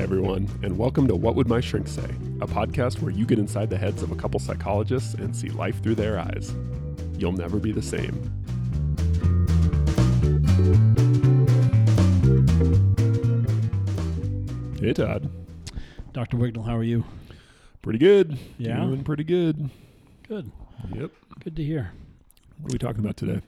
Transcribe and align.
Hi, 0.00 0.04
everyone, 0.04 0.48
and 0.62 0.78
welcome 0.78 1.06
to 1.08 1.14
What 1.14 1.34
Would 1.34 1.46
My 1.46 1.60
Shrink 1.60 1.86
Say, 1.86 2.08
a 2.40 2.46
podcast 2.46 3.02
where 3.02 3.12
you 3.12 3.26
get 3.26 3.38
inside 3.38 3.68
the 3.68 3.76
heads 3.76 4.02
of 4.02 4.10
a 4.10 4.14
couple 4.14 4.40
psychologists 4.40 5.12
and 5.12 5.36
see 5.36 5.50
life 5.50 5.82
through 5.82 5.96
their 5.96 6.18
eyes. 6.18 6.54
You'll 7.18 7.32
never 7.32 7.58
be 7.58 7.70
the 7.70 7.82
same. 7.82 8.14
Hey, 14.80 14.94
Todd. 14.94 15.30
Dr. 16.14 16.38
Wignall, 16.38 16.64
how 16.64 16.78
are 16.78 16.82
you? 16.82 17.04
Pretty 17.82 17.98
good. 17.98 18.38
Yeah? 18.56 18.80
Doing 18.80 19.04
pretty 19.04 19.24
good. 19.24 19.68
Good. 20.26 20.50
Yep. 20.94 21.10
Good 21.44 21.56
to 21.56 21.62
hear. 21.62 21.92
What 22.62 22.72
are 22.72 22.72
we 22.72 22.78
talking 22.78 23.00
about 23.00 23.18
today? 23.18 23.42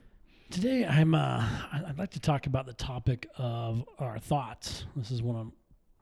Today, 0.51 0.85
I'm. 0.85 1.15
Uh, 1.15 1.43
I'd 1.71 1.97
like 1.97 2.11
to 2.11 2.19
talk 2.19 2.45
about 2.45 2.67
the 2.67 2.73
topic 2.73 3.27
of 3.39 3.83
our 3.97 4.19
thoughts. 4.19 4.85
This 4.95 5.09
is 5.09 5.23
one 5.23 5.35
of 5.35 5.51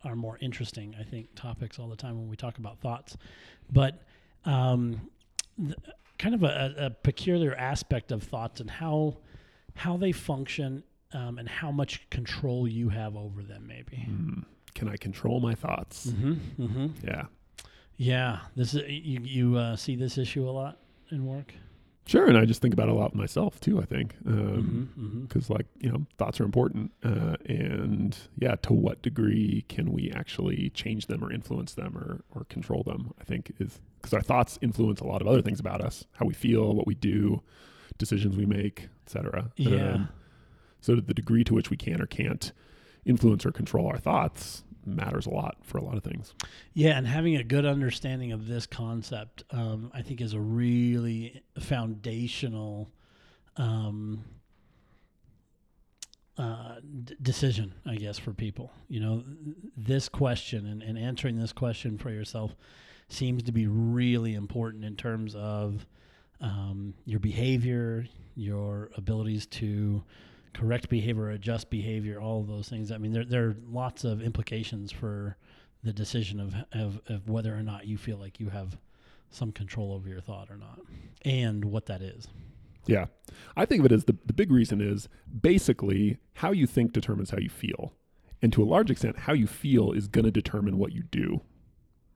our 0.03 0.15
more 0.15 0.37
interesting, 0.41 0.95
I 0.99 1.03
think, 1.03 1.27
topics 1.35 1.79
all 1.79 1.87
the 1.87 1.95
time 1.95 2.17
when 2.17 2.27
we 2.29 2.35
talk 2.35 2.57
about 2.57 2.79
thoughts. 2.79 3.17
But 3.71 4.01
um, 4.45 5.09
th- 5.57 5.75
kind 6.17 6.35
of 6.35 6.43
a, 6.43 6.73
a 6.77 6.89
peculiar 6.89 7.55
aspect 7.55 8.11
of 8.11 8.23
thoughts 8.23 8.61
and 8.61 8.69
how 8.69 9.17
how 9.75 9.97
they 9.97 10.11
function 10.11 10.83
um, 11.13 11.37
and 11.37 11.47
how 11.47 11.71
much 11.71 12.09
control 12.09 12.67
you 12.67 12.89
have 12.89 13.15
over 13.15 13.43
them. 13.43 13.65
Maybe. 13.67 13.97
Hmm. 13.97 14.41
Can 14.73 14.87
I 14.87 14.97
control 14.97 15.39
my 15.39 15.53
thoughts? 15.53 16.07
Mm-hmm. 16.07 16.63
Mm-hmm. 16.63 17.07
Yeah. 17.07 17.25
Yeah. 17.97 18.39
This 18.55 18.73
is 18.73 18.83
you. 18.89 19.19
You 19.21 19.57
uh, 19.57 19.75
see 19.75 19.95
this 19.95 20.17
issue 20.17 20.47
a 20.47 20.52
lot 20.52 20.77
in 21.11 21.25
work. 21.25 21.53
Sure. 22.07 22.27
And 22.27 22.37
I 22.37 22.45
just 22.45 22.61
think 22.61 22.73
about 22.73 22.89
it 22.89 22.93
a 22.93 22.95
lot 22.95 23.13
myself, 23.15 23.59
too, 23.59 23.79
I 23.79 23.85
think. 23.85 24.15
Um, 24.25 24.33
Mm-hmm. 24.97 25.05
Mm-hmm. 25.05 25.21
because 25.21 25.49
like 25.49 25.65
you 25.79 25.89
know 25.91 26.05
thoughts 26.17 26.39
are 26.41 26.43
important 26.43 26.91
uh, 27.03 27.35
and 27.45 28.17
yeah 28.37 28.55
to 28.63 28.73
what 28.73 29.02
degree 29.02 29.63
can 29.69 29.91
we 29.91 30.11
actually 30.11 30.69
change 30.71 31.08
them 31.08 31.23
or 31.23 31.31
influence 31.31 31.73
them 31.73 31.95
or, 31.97 32.21
or 32.35 32.43
control 32.45 32.83
them 32.83 33.13
i 33.19 33.23
think 33.23 33.52
is 33.59 33.80
because 33.99 34.13
our 34.13 34.21
thoughts 34.21 34.58
influence 34.61 34.99
a 34.99 35.05
lot 35.05 35.21
of 35.21 35.27
other 35.27 35.41
things 35.41 35.59
about 35.59 35.80
us 35.81 36.05
how 36.13 36.25
we 36.25 36.33
feel 36.33 36.73
what 36.75 36.85
we 36.88 36.95
do 36.95 37.41
decisions 37.97 38.36
we 38.36 38.45
make 38.45 38.89
etc 39.05 39.52
Yeah. 39.55 40.05
so 40.81 40.95
the 40.95 41.13
degree 41.13 41.43
to 41.45 41.53
which 41.53 41.69
we 41.69 41.77
can 41.77 42.02
or 42.02 42.05
can't 42.08 42.52
influence 43.05 43.45
or 43.45 43.52
control 43.52 43.88
our 43.88 43.97
thoughts 43.99 44.63
matters 44.85 45.25
a 45.25 45.29
lot 45.29 45.57
for 45.63 45.77
a 45.77 45.83
lot 45.83 45.97
of 45.97 46.03
things 46.03 46.33
Yeah, 46.73 46.97
and 46.97 47.07
having 47.07 47.35
a 47.35 47.43
good 47.43 47.65
understanding 47.65 48.31
of 48.31 48.47
this 48.47 48.65
concept, 48.65 49.43
um, 49.51 49.91
I 49.93 50.01
think, 50.01 50.21
is 50.21 50.33
a 50.33 50.39
really 50.39 51.41
foundational 51.59 52.89
um, 53.57 54.23
uh, 56.37 56.75
d- 57.03 57.15
decision, 57.21 57.73
I 57.85 57.95
guess, 57.95 58.17
for 58.17 58.33
people. 58.33 58.71
You 58.87 58.99
know, 58.99 59.23
this 59.77 60.09
question 60.09 60.65
and, 60.65 60.81
and 60.81 60.97
answering 60.97 61.37
this 61.37 61.53
question 61.53 61.97
for 61.97 62.09
yourself 62.09 62.55
seems 63.09 63.43
to 63.43 63.52
be 63.52 63.67
really 63.67 64.33
important 64.33 64.85
in 64.85 64.95
terms 64.95 65.35
of 65.35 65.85
um, 66.39 66.93
your 67.05 67.19
behavior, 67.19 68.07
your 68.35 68.89
abilities 68.95 69.45
to 69.47 70.03
correct 70.53 70.89
behavior, 70.89 71.30
adjust 71.30 71.69
behavior, 71.69 72.19
all 72.19 72.41
of 72.41 72.47
those 72.47 72.69
things. 72.69 72.91
I 72.91 72.97
mean, 72.97 73.13
there, 73.13 73.25
there 73.25 73.47
are 73.47 73.55
lots 73.69 74.03
of 74.03 74.21
implications 74.21 74.91
for 74.91 75.38
the 75.83 75.93
decision 75.93 76.39
of, 76.39 76.55
of, 76.73 77.02
of 77.08 77.30
whether 77.30 77.55
or 77.55 77.63
not 77.63 77.88
you 77.88 77.97
feel 77.97 78.17
like 78.17 78.39
you 78.39 78.49
have 78.49 78.77
some 79.30 79.52
control 79.52 79.93
over 79.93 80.09
your 80.09 80.21
thought 80.21 80.49
or 80.49 80.58
not, 80.58 80.80
and 81.23 81.66
what 81.66 81.85
that 81.85 82.02
is. 82.02 82.27
yeah 82.85 83.05
i 83.55 83.66
think 83.66 83.80
of 83.80 83.85
it 83.85 83.91
as 83.91 84.05
the, 84.05 84.17
the 84.25 84.33
big 84.33 84.52
reason 84.52 84.81
is 84.81 85.08
basically 85.41 86.17
how 86.35 86.52
you 86.52 86.67
think 86.67 86.91
determines 86.91 87.30
how 87.30 87.38
you 87.38 87.49
feel 87.49 87.93
and 88.41 88.52
to 88.52 88.61
a 88.61 88.65
large 88.65 88.89
extent 88.91 89.19
how 89.19 89.33
you 89.33 89.47
feel 89.47 89.91
is 89.91 90.08
going 90.08 90.25
to 90.25 90.31
determine 90.31 90.77
what 90.77 90.91
you 90.91 91.03
do 91.11 91.39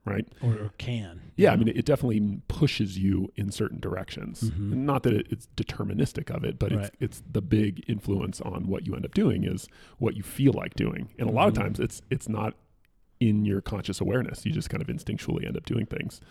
right 0.06 0.28
Or, 0.42 0.53
or 0.53 0.71
can. 0.77 1.20
Yeah, 1.36 1.52
I 1.52 1.55
mean, 1.55 1.67
it 1.67 1.83
definitely 1.86 2.39
pushes 2.48 2.98
you 2.98 3.32
in 3.36 3.52
certain 3.52 3.80
directions. 3.80 4.52
Mhm. 4.52 4.71
Not 4.77 5.04
that 5.04 5.14
it, 5.14 5.27
it's 5.30 5.48
deterministic 5.58 6.30
of 6.30 6.43
it, 6.43 6.58
but 6.60 6.71
Right. 6.71 6.86
it's 6.86 7.20
it's 7.21 7.23
the 7.32 7.42
big 7.42 7.83
influence 7.88 8.39
on 8.42 8.67
what 8.67 8.86
you 8.86 8.95
end 8.95 9.04
up 9.05 9.14
doing 9.14 9.43
is 9.43 9.67
what 9.98 10.16
you 10.16 10.23
feel 10.23 10.54
like 10.54 10.76
doing. 10.76 11.10
And 11.20 11.27
a 11.30 11.32
lot 11.33 11.48
of 11.48 11.54
Mhm. 11.55 11.58
times, 11.58 11.80
it's 11.80 12.02
it's 12.10 12.30
not 12.30 12.55
in 13.20 13.45
your 13.45 13.61
conscious 13.61 13.99
awareness. 13.99 14.45
You 14.45 14.52
just 14.52 14.70
kind 14.70 14.82
of 14.82 14.88
instinctually 14.88 15.45
end 15.45 15.58
up 15.58 15.66
doing 15.66 15.86
things. 15.86 16.22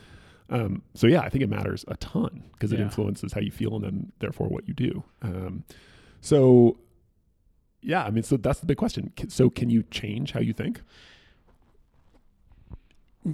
Um, 0.50 0.82
so 0.94 1.06
yeah, 1.06 1.20
I 1.22 1.28
think 1.30 1.42
it 1.42 1.48
matters 1.48 1.84
a 1.88 1.96
ton 1.96 2.44
because 2.52 2.72
it 2.72 2.78
influences 2.78 3.32
how 3.32 3.40
you 3.40 3.50
feel 3.50 3.74
and 3.76 3.84
then 3.84 4.12
therefore 4.18 4.48
what 4.48 4.68
you 4.68 4.74
do. 4.74 5.02
Um, 5.22 5.64
so 6.20 6.78
yeah, 7.80 8.04
I 8.04 8.10
mean, 8.10 8.22
so 8.22 8.36
that's 8.36 8.60
the 8.60 8.66
big 8.66 8.76
question. 8.78 9.12
So 9.28 9.50
can 9.50 9.68
you 9.70 9.82
change 9.90 10.32
how 10.32 10.40
you 10.40 10.52
think? 10.52 10.82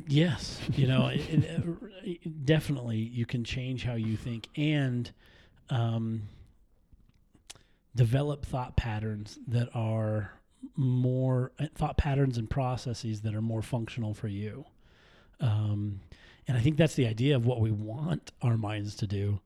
Yes, 0.07 0.61
you 0.77 0.87
know, 0.87 1.09
it, 1.09 1.21
it- 1.29 1.67
it- 2.05 2.47
definitely 2.47 2.99
you 2.99 3.27
can 3.27 3.45
change 3.45 3.85
how 3.85 3.95
you 3.95 4.17
think 4.17 4.49
and 4.57 5.11
um, 5.69 6.23
develop 7.95 8.45
thought 8.47 8.77
patterns 8.77 9.39
that 9.49 9.69
are 9.75 10.33
more 10.77 11.53
uh, 11.59 11.67
thought 11.75 11.97
patterns 11.97 12.39
and 12.39 12.49
processes 12.49 13.23
that 13.23 13.35
are 13.35 13.43
more 13.43 13.63
functional 13.63 14.15
for 14.15 14.29
you. 14.29 14.65
Um, 15.41 16.01
and 16.47 16.57
I 16.57 16.61
think 16.61 16.77
that's 16.77 16.95
the 16.95 17.07
idea 17.07 17.35
of 17.37 17.47
what 17.47 17.61
we 17.61 17.71
want 17.71 18.33
our 18.43 18.57
minds 18.57 18.95
to 18.97 19.07
do. 19.07 19.41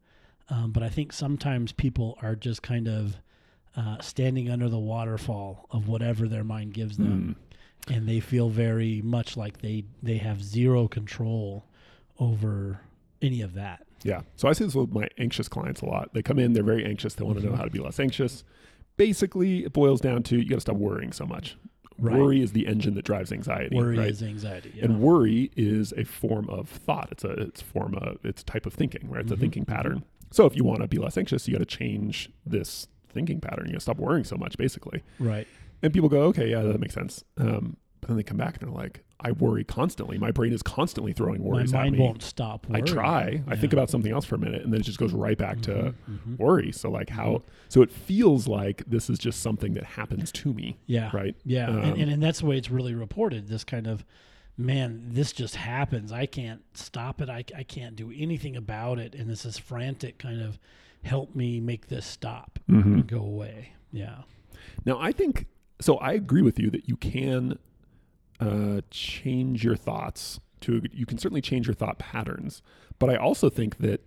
Um, 0.51 0.73
but 0.73 0.83
I 0.83 0.89
think 0.89 1.13
sometimes 1.13 1.73
people 1.73 2.19
are 2.21 2.35
just 2.37 2.63
kind 2.63 2.87
of 2.89 3.17
uh, 3.77 4.01
standing 4.01 4.51
under 4.51 4.69
the 4.69 4.79
waterfall 4.79 5.67
of 5.71 5.89
whatever 5.89 6.29
their 6.29 6.45
mind 6.45 6.75
gives 6.75 6.97
them 6.97 7.37
Hmm. 7.37 7.57
And 7.91 8.09
they 8.09 8.21
feel 8.21 8.49
very 8.49 9.01
much 9.03 9.37
like 9.37 9.59
they 9.61 9.85
they 10.03 10.17
have 10.19 10.43
zero 10.43 10.89
control 10.89 11.65
over 12.19 12.81
any 13.23 13.41
of 13.41 13.55
that. 13.55 13.87
Yeah. 14.03 14.23
So 14.37 14.49
I 14.49 14.53
see 14.53 14.65
this 14.65 14.75
with 14.75 14.93
my 14.93 15.09
anxious 15.19 15.49
clients 15.49 15.81
a 15.81 15.87
lot. 15.87 16.13
They 16.13 16.23
come 16.23 16.39
in, 16.39 16.53
they're 16.53 16.63
very 16.63 16.85
anxious. 16.85 17.15
They 17.15 17.25
want 17.25 17.39
to 17.39 17.45
know 17.45 17.53
Mhm. 17.53 17.57
how 17.57 17.65
to 17.65 17.71
be 17.71 17.79
less 17.79 17.99
anxious. 17.99 18.45
Basically, 18.97 19.65
it 19.65 19.73
boils 19.73 20.01
down 20.01 20.23
to 20.25 20.39
you 20.39 20.49
got 20.49 20.57
to 20.57 20.61
stop 20.61 20.77
worrying 20.77 21.13
so 21.13 21.27
much. 21.27 21.57
Right. 21.99 22.17
Worry 22.19 22.41
is 22.43 22.53
the 22.53 22.67
engine 22.67 22.95
that 22.95 23.05
drives 23.05 23.33
anxiety. 23.33 23.75
Worry 23.77 23.97
right? 23.99 24.09
is 24.11 24.23
anxiety. 24.23 24.73
Yeah. 24.77 24.85
And 24.87 25.01
worry 25.01 25.51
is 25.57 25.93
a 25.97 26.05
form 26.05 26.49
of 26.51 26.69
thought. 26.69 27.09
It's 27.13 27.25
a 27.25 27.31
it's 27.31 27.63
form 27.63 27.95
of 27.95 28.19
it's 28.25 28.43
a 28.43 28.45
type 28.45 28.67
of 28.67 28.75
thinking, 28.75 29.09
right? 29.09 29.23
It's 29.23 29.33
a 29.33 29.37
Mhm. 29.37 29.41
thinking 29.41 29.65
pattern. 29.65 30.05
So 30.31 30.45
if 30.47 30.57
you 30.57 30.65
want 30.65 30.81
to 30.83 30.89
be 30.89 30.99
less 30.99 31.17
anxious, 31.17 31.47
you 31.49 31.55
got 31.55 31.61
to 31.61 31.65
change 31.79 32.31
this 32.45 32.89
thinking 33.09 33.41
pattern. 33.41 33.67
You 33.67 33.73
got 33.73 33.79
to 33.79 33.81
stop 33.83 33.99
worrying 33.99 34.25
so 34.25 34.37
much, 34.37 34.59
basically. 34.59 35.03
right. 35.21 35.47
And 35.85 35.93
people 35.93 36.09
go, 36.09 36.23
okay, 36.25 36.51
yeah, 36.51 36.63
that 36.63 36.81
makes 36.81 36.95
sense. 36.95 37.23
Um, 37.39 37.77
but 38.01 38.09
then 38.09 38.17
they 38.17 38.23
come 38.23 38.37
back 38.39 38.61
and 38.61 38.69
they're 38.69 38.77
like, 38.77 39.03
I 39.21 39.31
worry 39.33 39.65
constantly. 39.65 40.19
My 40.19 40.31
brain 40.31 40.53
is 40.53 40.63
constantly 40.63 41.13
throwing 41.15 41.43
My 41.43 41.49
worries 41.49 41.73
at 41.73 41.81
mind 41.81 41.93
me. 41.93 42.01
won't 42.01 42.23
stop. 42.23 42.67
I 42.69 42.73
Worrying. 42.81 42.87
try. 42.87 43.43
I 43.47 43.57
think 43.57 43.73
Yeah. 43.73 43.79
about 43.79 43.89
something 43.91 44.13
else 44.13 44.25
for 44.27 44.35
a 44.35 44.39
minute, 44.39 44.63
and 44.63 44.73
then 44.73 44.81
it 44.81 44.85
just 44.85 44.99
goes 44.99 45.13
right 45.15 45.39
back 45.39 45.63
to 45.63 45.95
Mhm, 46.11 46.39
worry. 46.39 46.73
So 46.73 46.91
like 46.91 47.09
how? 47.09 47.43
So 47.69 47.81
it 47.81 47.91
feels 47.91 48.47
like 48.49 48.83
this 48.87 49.09
is 49.09 49.19
just 49.19 49.41
something 49.41 49.73
that 49.75 49.85
happens 49.85 50.31
to 50.33 50.53
me, 50.53 50.77
Yeah. 50.87 51.11
right? 51.15 51.35
Yeah. 51.45 51.69
Um, 51.69 51.79
and, 51.79 51.97
and 52.03 52.11
and 52.13 52.23
that's 52.23 52.41
the 52.41 52.47
way 52.47 52.59
it's 52.59 52.71
really 52.71 52.95
reported. 52.95 53.49
This 53.49 53.65
kind 53.65 53.87
of 53.87 54.05
man, 54.59 55.03
this 55.09 55.33
just 55.33 55.57
happens. 55.57 56.13
I 56.13 56.27
can't 56.27 56.63
stop 56.75 57.23
it. 57.23 57.29
I 57.31 57.45
I 57.57 57.63
can't 57.63 57.97
do 57.97 58.13
anything 58.15 58.57
about 58.57 58.99
it. 58.99 59.15
And 59.15 59.31
this 59.31 59.47
is 59.47 59.57
frantic 59.59 60.19
kind 60.19 60.41
of 60.43 60.59
help 61.03 61.35
me 61.35 61.61
make 61.61 61.89
this 61.89 62.05
stop 62.07 62.59
Mm-hmm. 62.71 62.93
and 62.95 63.07
go 63.07 63.21
away. 63.21 63.71
Yeah. 63.93 64.23
Now 64.85 64.99
I 65.01 65.13
think 65.13 65.47
so. 65.81 65.97
I 65.99 66.13
agree 66.13 66.43
with 66.43 66.59
you 66.59 66.71
that 66.71 66.89
you 66.89 66.97
can 66.97 67.59
uh, 68.41 68.81
change 68.91 69.65
your 69.65 69.77
thoughts. 69.77 70.41
To 70.63 70.81
you 70.93 71.05
can 71.05 71.19
certainly 71.19 71.43
change 71.43 71.67
your 71.67 71.75
thought 71.75 71.99
patterns, 71.99 72.63
but 72.99 73.11
I 73.11 73.17
also 73.17 73.51
think 73.51 73.79
that 73.79 74.01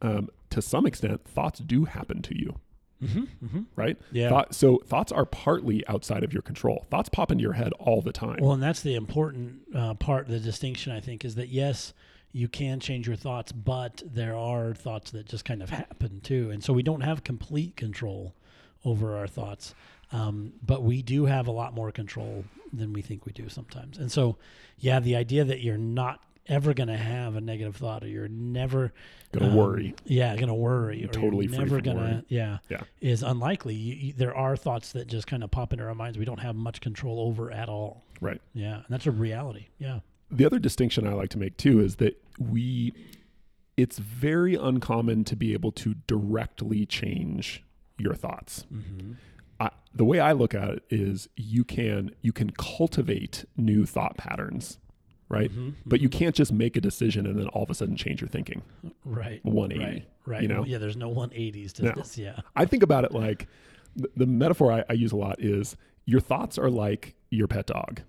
um, 0.00 0.30
to 0.50 0.62
some 0.62 0.86
extent 0.86 1.24
thoughts 1.26 1.60
do 1.60 1.84
happen 1.84 2.22
to 2.22 2.38
you, 2.38 2.56
Mm-hmm. 3.02 3.24
Mm-hmm. 3.44 3.60
right? 3.76 3.98
Yeah. 4.10 4.30
Thought, 4.30 4.54
so 4.54 4.78
thoughts 4.86 5.12
are 5.12 5.26
partly 5.26 5.86
outside 5.86 6.24
of 6.24 6.32
your 6.32 6.40
control. 6.40 6.86
Thoughts 6.90 7.10
pop 7.10 7.30
into 7.30 7.42
your 7.42 7.52
head 7.52 7.74
all 7.78 8.00
the 8.00 8.12
time. 8.12 8.38
Well, 8.40 8.52
and 8.52 8.62
that's 8.62 8.80
the 8.80 8.94
important 8.94 9.60
uh, 9.74 9.92
part. 9.94 10.28
The 10.28 10.40
distinction, 10.40 10.92
I 10.92 11.00
think, 11.00 11.22
is 11.22 11.34
that 11.34 11.48
yes, 11.50 11.92
you 12.32 12.48
can 12.48 12.80
change 12.80 13.06
your 13.06 13.16
thoughts, 13.16 13.52
but 13.52 14.02
there 14.06 14.34
are 14.34 14.72
thoughts 14.72 15.10
that 15.10 15.26
just 15.26 15.44
kind 15.44 15.62
of 15.62 15.68
happen 15.70 16.20
too, 16.22 16.50
and 16.50 16.64
so 16.64 16.72
we 16.72 16.82
don't 16.82 17.02
have 17.02 17.22
complete 17.22 17.76
control 17.76 18.34
over 18.86 19.16
our 19.16 19.26
thoughts. 19.26 19.74
Um, 20.12 20.52
but 20.64 20.82
we 20.82 21.02
do 21.02 21.24
have 21.26 21.48
a 21.48 21.50
lot 21.50 21.74
more 21.74 21.90
control 21.90 22.44
than 22.72 22.92
we 22.92 23.02
think 23.02 23.26
we 23.26 23.32
do 23.32 23.48
sometimes. 23.48 23.98
And 23.98 24.10
so, 24.10 24.36
yeah, 24.78 25.00
the 25.00 25.16
idea 25.16 25.44
that 25.44 25.60
you're 25.62 25.76
not 25.76 26.22
ever 26.46 26.72
going 26.74 26.88
to 26.88 26.96
have 26.96 27.34
a 27.34 27.40
negative 27.40 27.74
thought 27.74 28.04
or 28.04 28.06
you're 28.06 28.28
never 28.28 28.92
Gonna 29.32 29.48
um, 29.48 29.56
worry. 29.56 29.94
Yeah, 30.04 30.34
going 30.36 30.46
to 30.46 30.54
worry. 30.54 31.00
You're 31.00 31.08
or 31.10 31.12
totally 31.12 31.46
you're 31.46 31.54
free 31.56 31.64
never 31.64 31.80
going 31.80 31.96
to, 31.96 32.24
yeah, 32.28 32.58
Yeah. 32.68 32.82
is 33.00 33.24
unlikely. 33.24 33.74
You, 33.74 33.94
you, 33.96 34.12
there 34.12 34.34
are 34.36 34.56
thoughts 34.56 34.92
that 34.92 35.08
just 35.08 35.26
kind 35.26 35.42
of 35.42 35.50
pop 35.50 35.72
into 35.72 35.84
our 35.84 35.94
minds 35.94 36.16
we 36.18 36.24
don't 36.24 36.38
have 36.38 36.54
much 36.54 36.80
control 36.80 37.18
over 37.20 37.50
at 37.50 37.68
all. 37.68 38.04
Right. 38.20 38.40
Yeah, 38.54 38.76
and 38.76 38.84
that's 38.88 39.06
a 39.06 39.10
reality. 39.10 39.66
Yeah. 39.78 40.00
the 40.30 40.46
other 40.46 40.60
distinction 40.60 41.04
I 41.06 41.14
like 41.14 41.30
to 41.30 41.38
make 41.38 41.56
too 41.56 41.80
is 41.80 41.96
that 41.96 42.22
we 42.38 42.94
it's 43.76 43.98
very 43.98 44.54
uncommon 44.54 45.24
to 45.24 45.36
be 45.36 45.52
able 45.52 45.70
to 45.72 45.94
directly 46.06 46.86
change 46.86 47.62
your 47.98 48.14
thoughts. 48.14 48.66
Mm-hmm. 48.72 49.12
I, 49.60 49.70
the 49.94 50.04
way 50.04 50.20
I 50.20 50.32
look 50.32 50.54
at 50.54 50.68
it 50.68 50.82
is 50.90 51.28
you 51.36 51.64
can 51.64 52.10
you 52.22 52.32
can 52.32 52.50
cultivate 52.50 53.44
new 53.56 53.86
thought 53.86 54.16
patterns, 54.16 54.78
right? 55.28 55.50
Mhm, 55.50 55.74
But 55.86 56.00
you 56.00 56.08
can't 56.08 56.34
just 56.34 56.52
make 56.52 56.76
a 56.76 56.80
decision 56.80 57.26
and 57.26 57.38
then 57.38 57.48
all 57.48 57.62
of 57.62 57.70
a 57.70 57.74
sudden 57.74 57.96
change 57.96 58.20
your 58.20 58.28
thinking. 58.28 58.62
right 59.04 59.42
180. 59.44 59.84
right 59.84 60.06
right 60.26 60.42
you 60.42 60.48
know? 60.48 60.64
yeah 60.64 60.78
there's 60.78 60.96
no 60.96 61.10
180s 61.10 61.72
to 61.74 61.84
No. 61.84 61.92
this 61.96 62.18
yeah 62.18 62.40
I 62.54 62.64
think 62.66 62.82
about 62.82 63.04
it 63.04 63.12
like 63.12 63.48
the, 63.94 64.10
the 64.16 64.26
metaphor 64.26 64.72
I, 64.72 64.84
I 64.90 64.92
use 64.94 65.12
a 65.12 65.16
lot 65.16 65.40
is 65.40 65.76
your 66.04 66.20
thoughts 66.20 66.58
are 66.58 66.70
like 66.70 67.14
your 67.30 67.46
pet 67.48 67.66
dog. 67.66 68.02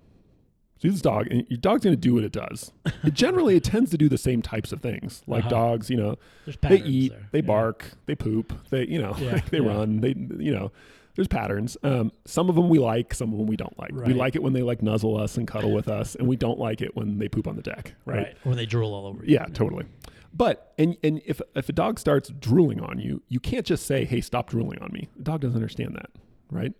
So 0.79 0.88
this 0.89 1.01
dog, 1.01 1.27
and 1.31 1.45
your 1.50 1.57
dog's 1.57 1.83
going 1.83 1.95
to 1.95 2.00
do 2.00 2.13
what 2.13 2.24
it 2.24 2.31
does. 2.31 2.71
It 3.03 3.13
generally 3.13 3.56
it 3.56 3.63
tends 3.63 3.89
to 3.91 3.97
do 3.97 4.07
the 4.09 4.18
same 4.18 4.41
types 4.41 4.71
of 4.71 4.81
things. 4.81 5.24
Like 5.27 5.45
Uh-huh. 5.45 5.50
dogs, 5.50 5.89
you 5.89 5.97
know, 5.97 6.18
they 6.62 6.77
eat, 6.81 7.12
there. 7.12 7.27
they 7.31 7.39
Yeah. 7.39 7.45
bark, 7.45 7.91
they 8.06 8.15
poop, 8.15 8.53
they 8.69 8.85
you 8.88 9.00
know, 9.01 9.15
Yeah, 9.19 9.39
they 9.51 9.59
yeah. 9.59 9.68
run, 9.68 10.01
they 10.01 10.09
you 10.09 10.51
know. 10.53 10.71
There's 11.15 11.27
patterns. 11.27 11.75
Um, 11.81 12.12
some 12.25 12.47
of 12.47 12.53
them 12.56 12.69
we 12.69 12.77
like, 12.77 13.12
some 13.15 13.31
of 13.31 13.39
them 13.39 13.47
we 13.47 13.57
don't 13.57 13.75
like. 13.79 13.89
Right. 13.91 14.06
We 14.06 14.13
like 14.13 14.35
it 14.35 14.44
when 14.44 14.53
they 14.53 14.62
like 14.62 14.83
nuzzle 14.83 15.18
us 15.18 15.35
and 15.35 15.47
cuddle 15.47 15.71
with 15.74 15.88
us, 15.88 16.13
and 16.13 16.27
we 16.27 16.35
don't 16.35 16.59
like 16.59 16.80
it 16.80 16.95
when 16.95 17.18
they 17.18 17.27
poop 17.27 17.47
on 17.47 17.56
the 17.56 17.63
deck, 17.63 17.95
right? 18.06 18.18
right 18.18 18.38
or 18.45 18.53
they 18.53 18.68
drool 18.68 18.94
all 18.94 19.07
over 19.07 19.25
you 19.25 19.33
Yeah, 19.33 19.45
totally. 19.45 19.85
But 20.31 20.73
and 20.77 20.95
and 21.03 21.19
if 21.25 21.41
if 21.56 21.69
a 21.69 21.73
dog 21.73 21.97
starts 21.97 22.30
drooling 22.39 22.81
on 22.81 23.00
you, 23.00 23.23
you 23.30 23.39
can't 23.39 23.65
just 23.65 23.88
say, 23.88 24.06
"Hey, 24.06 24.21
stop 24.21 24.47
drooling 24.51 24.77
on 24.80 24.91
me." 24.94 25.07
The 25.18 25.23
dog 25.23 25.41
doesn't 25.41 25.56
understand 25.56 25.95
that, 25.95 26.12
right? 26.51 26.73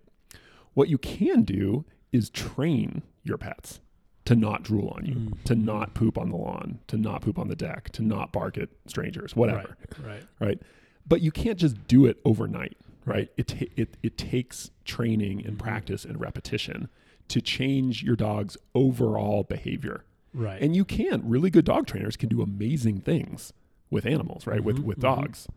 What 0.74 0.88
you 0.88 0.98
can 0.98 1.42
do 1.42 1.84
is 2.12 2.30
train 2.30 3.02
your 3.24 3.38
pets 3.38 3.80
to 4.28 4.36
not 4.36 4.62
drool 4.62 4.92
on 4.94 5.06
you, 5.06 5.14
Mm. 5.14 5.42
to 5.44 5.54
not 5.54 5.94
poop 5.94 6.18
on 6.18 6.28
the 6.28 6.36
lawn, 6.36 6.80
to 6.88 6.98
not 6.98 7.22
poop 7.22 7.38
on 7.38 7.48
the 7.48 7.56
deck, 7.56 7.88
to 7.92 8.02
not 8.02 8.30
bark 8.30 8.58
at 8.58 8.68
strangers, 8.86 9.34
whatever, 9.34 9.76
right 9.98 10.06
right 10.06 10.24
right? 10.38 10.62
But 11.06 11.22
you 11.22 11.30
can't 11.30 11.58
just 11.58 11.88
do 11.88 12.04
it 12.04 12.20
overnight, 12.26 12.76
right? 13.06 13.30
It 13.38 13.46
ta- 13.48 13.72
it 13.74 13.96
it 14.02 14.18
takes 14.18 14.70
training 14.84 15.46
and 15.46 15.56
Mhm. 15.56 15.60
practice 15.60 16.04
and 16.04 16.20
repetition 16.20 16.88
to 17.28 17.40
change 17.40 18.02
your 18.02 18.16
dog's 18.16 18.56
overall 18.74 19.44
behavior. 19.44 20.04
right 20.34 20.60
And 20.60 20.76
you 20.76 20.84
can. 20.84 21.26
Really 21.26 21.48
good 21.48 21.64
dog 21.64 21.86
trainers 21.86 22.14
can 22.18 22.28
do 22.28 22.42
amazing 22.42 23.00
things 23.00 23.54
with 23.90 24.04
animals, 24.04 24.46
right? 24.46 24.62
With 24.62 24.76
Mhm, 24.80 24.84
with 24.84 24.98
mhm. 24.98 25.02
dogs. 25.02 25.48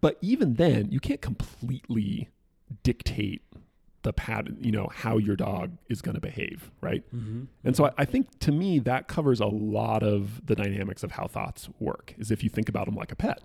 But 0.00 0.18
even 0.20 0.54
then, 0.54 0.90
you 0.90 0.98
can't 0.98 1.20
completely 1.20 2.28
dictate 2.82 3.42
the 4.02 4.12
pattern, 4.12 4.56
you 4.60 4.70
know, 4.70 4.88
how 4.94 5.18
your 5.18 5.36
dog 5.36 5.76
is 5.88 6.00
going 6.00 6.14
to 6.14 6.20
behave, 6.20 6.70
right? 6.80 7.04
mm-hmm. 7.14 7.44
And 7.64 7.76
so 7.76 7.86
I, 7.86 7.92
I 7.98 8.04
think 8.04 8.38
to 8.40 8.52
me 8.52 8.78
that 8.80 9.08
covers 9.08 9.40
a 9.40 9.46
lot 9.46 10.02
of 10.02 10.46
the 10.46 10.54
dynamics 10.54 11.02
of 11.02 11.12
how 11.12 11.26
thoughts 11.26 11.68
work. 11.80 12.14
Is 12.18 12.30
if 12.30 12.42
you 12.44 12.50
think 12.50 12.68
about 12.68 12.86
them 12.86 12.94
like 12.94 13.12
a 13.12 13.16
pet, 13.16 13.40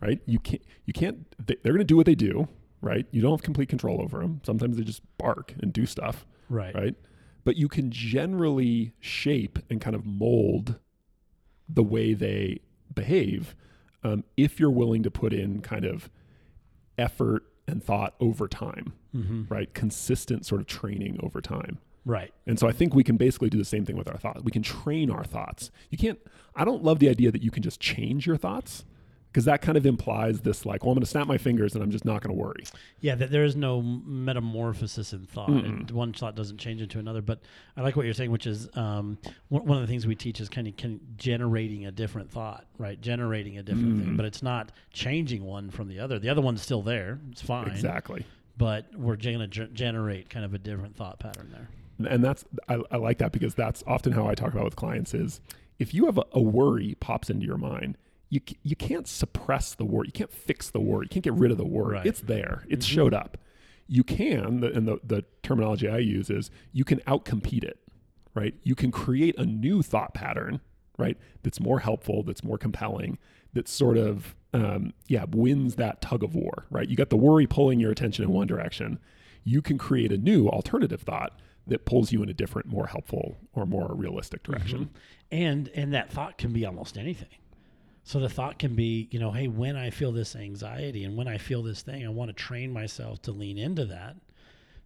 right? 0.00 0.20
You 0.26 0.38
can't 0.38 0.62
you 0.86 0.92
can't 0.92 1.26
they, 1.44 1.56
they're 1.62 1.72
going 1.72 1.78
to 1.78 1.84
do 1.84 1.96
what 1.96 2.06
they 2.06 2.14
do, 2.14 2.48
right? 2.80 3.06
You 3.10 3.20
don't 3.20 3.32
have 3.32 3.42
complete 3.42 3.68
control 3.68 4.00
over 4.00 4.20
them. 4.20 4.40
Sometimes 4.44 4.76
they 4.76 4.84
just 4.84 5.02
bark 5.18 5.54
and 5.60 5.72
do 5.72 5.86
stuff 5.86 6.26
right 6.48 6.74
right? 6.74 6.94
But 7.44 7.56
you 7.56 7.68
can 7.68 7.90
generally 7.90 8.92
shape 9.00 9.58
and 9.70 9.80
kind 9.80 9.96
of 9.96 10.04
mold 10.04 10.78
the 11.68 11.82
way 11.82 12.12
they 12.12 12.60
behave 12.94 13.54
um, 14.02 14.24
if 14.36 14.58
you're 14.58 14.70
willing 14.70 15.02
to 15.02 15.10
put 15.10 15.32
in 15.32 15.60
kind 15.60 15.84
of 15.84 16.10
effort 16.98 17.44
and 17.66 17.82
thought 17.82 18.14
over 18.20 18.48
time, 18.48 18.92
mm-hmm. 19.14 19.44
right? 19.48 19.72
Consistent 19.74 20.46
sort 20.46 20.60
of 20.60 20.66
training 20.66 21.18
over 21.22 21.40
time. 21.40 21.78
right 22.04 22.32
And 22.46 22.58
so 22.58 22.68
I 22.68 22.72
think 22.72 22.94
we 22.94 23.04
can 23.04 23.16
basically 23.16 23.50
do 23.50 23.58
the 23.58 23.64
same 23.64 23.84
thing 23.84 23.96
with 23.96 24.08
our 24.08 24.18
thoughts. 24.18 24.42
We 24.42 24.52
can 24.52 24.62
train 24.62 25.10
our 25.10 25.24
thoughts. 25.24 25.70
You 25.90 25.98
can't, 25.98 26.18
I 26.54 26.64
don't 26.64 26.82
love 26.82 26.98
the 26.98 27.08
idea 27.08 27.30
that 27.30 27.42
you 27.42 27.50
can 27.50 27.62
just 27.62 27.80
change 27.80 28.26
your 28.26 28.36
thoughts 28.36 28.84
because 29.32 29.44
that 29.44 29.62
kind 29.62 29.78
of 29.78 29.86
implies 29.86 30.40
this 30.40 30.66
like, 30.66 30.82
well, 30.84 30.90
I'm 30.92 30.96
going 30.96 31.04
to 31.04 31.10
snap 31.10 31.26
my 31.28 31.38
fingers 31.38 31.74
and 31.74 31.84
I'm 31.84 31.90
just 31.90 32.04
not 32.04 32.20
going 32.22 32.34
to 32.36 32.40
worry. 32.42 32.64
Yeah, 33.00 33.14
that 33.14 33.30
there 33.30 33.44
is 33.44 33.54
no 33.54 33.80
metamorphosis 33.80 35.12
in 35.12 35.26
thought. 35.26 35.50
One 35.92 36.12
thought 36.12 36.34
doesn't 36.34 36.58
change 36.58 36.80
into 36.82 36.98
another. 36.98 37.22
But 37.22 37.40
I 37.76 37.82
like 37.82 37.96
what 37.96 38.04
you're 38.04 38.14
saying, 38.14 38.30
which 38.30 38.46
is 38.46 38.68
um, 38.74 39.18
one, 39.48 39.64
one 39.66 39.78
of 39.78 39.82
the 39.82 39.86
things 39.90 40.06
we 40.06 40.14
teach 40.14 40.40
is 40.40 40.48
kind 40.48 40.66
of 40.66 40.76
can, 40.76 41.00
generating 41.16 41.86
a 41.86 41.90
different 41.92 42.30
thought, 42.30 42.64
right? 42.78 43.00
Generating 43.00 43.58
a 43.58 43.62
different 43.62 43.98
thing, 43.98 44.14
Mhm. 44.14 44.16
but 44.16 44.26
it's 44.26 44.42
not 44.42 44.72
changing 44.92 45.44
one 45.44 45.70
from 45.70 45.88
the 45.88 45.98
other. 46.00 46.18
The 46.18 46.28
other 46.28 46.40
one's 46.42 46.62
still 46.62 46.82
there; 46.82 47.18
it's 47.30 47.42
fine. 47.42 47.68
Exactly. 47.68 48.24
But 48.56 48.86
we're 48.96 49.16
going 49.16 49.38
to 49.38 49.46
ge- 49.46 49.72
generate 49.72 50.28
kind 50.28 50.44
of 50.44 50.52
a 50.54 50.58
different 50.58 50.96
thought 50.96 51.18
pattern 51.18 51.50
there. 51.52 51.68
and 52.10 52.24
that's 52.24 52.44
I, 52.68 52.80
I 52.90 52.96
like 52.96 53.18
that 53.18 53.30
because 53.32 53.54
that's 53.54 53.82
often 53.86 54.12
how 54.12 54.26
I 54.26 54.34
talk 54.34 54.52
about 54.52 54.64
with 54.64 54.76
clients 54.76 55.14
is 55.14 55.40
if 55.78 55.94
you 55.94 56.06
have 56.06 56.18
a, 56.18 56.24
a 56.32 56.40
worry 56.42 56.96
pops 57.00 57.30
into 57.30 57.46
your 57.46 57.58
mind, 57.58 57.96
you 58.30 58.40
you 58.62 58.76
can't 58.76 59.06
suppress 59.06 59.74
the 59.74 59.84
worry, 59.84 60.06
you 60.06 60.12
can't 60.12 60.32
fix 60.32 60.70
the 60.70 60.80
worry, 60.80 61.04
you 61.04 61.08
can't 61.10 61.24
get 61.24 61.34
rid 61.34 61.50
of 61.50 61.58
the 61.58 61.66
worry. 61.66 61.96
Right. 61.96 62.06
It's 62.06 62.20
there, 62.20 62.64
it's 62.68 62.86
Mhm. 62.86 62.90
showed 62.94 63.14
up. 63.14 63.36
You 63.86 64.02
can, 64.04 64.62
and 64.64 64.86
the 64.88 65.00
the 65.04 65.24
terminology 65.42 65.88
I 65.88 65.98
use 65.98 66.30
is 66.30 66.50
you 66.72 66.84
can 66.84 67.00
outcompete 67.00 67.64
it, 67.64 67.78
right? 68.34 68.54
You 68.62 68.74
can 68.74 68.90
create 68.92 69.36
a 69.36 69.44
new 69.44 69.82
thought 69.82 70.14
pattern, 70.14 70.60
right? 70.96 71.18
That's 71.42 71.60
more 71.60 71.80
helpful, 71.80 72.22
that's 72.22 72.44
more 72.44 72.56
compelling, 72.56 73.18
that 73.52 73.66
sort 73.68 73.98
of 73.98 74.34
um, 74.54 74.92
yeah 75.08 75.24
wins 75.30 75.74
that 75.76 76.00
tug 76.00 76.22
of 76.22 76.34
war, 76.34 76.66
right? 76.70 76.88
You 76.88 76.96
got 76.96 77.10
the 77.10 77.16
worry 77.16 77.46
pulling 77.46 77.78
your 77.80 77.90
attention 77.90 78.24
in 78.24 78.30
one 78.30 78.46
direction. 78.46 78.98
You 79.44 79.60
can 79.62 79.76
create 79.78 80.12
a 80.12 80.18
new 80.18 80.48
alternative 80.48 81.02
thought 81.02 81.38
that 81.66 81.84
pulls 81.84 82.10
you 82.12 82.22
in 82.22 82.28
a 82.28 82.34
different, 82.34 82.68
more 82.68 82.86
helpful 82.88 83.38
or 83.54 83.64
more 83.66 83.92
realistic 83.94 84.42
direction. 84.44 84.86
Mhm. 84.86 84.88
And 85.32 85.68
and 85.74 85.92
that 85.94 86.10
thought 86.12 86.38
can 86.38 86.52
be 86.52 86.64
almost 86.64 86.96
anything. 86.98 87.28
So 88.10 88.18
the 88.18 88.28
thought 88.28 88.58
can 88.58 88.74
be, 88.74 89.06
you 89.12 89.20
know, 89.20 89.30
hey, 89.30 89.46
when 89.46 89.76
I 89.76 89.90
feel 89.90 90.10
this 90.10 90.34
anxiety 90.34 91.04
and 91.04 91.16
when 91.16 91.28
I 91.28 91.38
feel 91.38 91.62
this 91.62 91.82
thing, 91.82 92.04
I 92.04 92.08
want 92.08 92.28
to 92.28 92.32
train 92.32 92.72
myself 92.72 93.22
to 93.22 93.30
lean 93.30 93.56
into 93.56 93.84
that. 93.84 94.16